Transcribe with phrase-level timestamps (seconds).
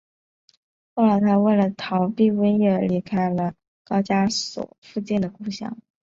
[0.95, 3.53] 后来他为了逃避瘟疫而离开了
[3.83, 5.77] 高加索附近的故乡。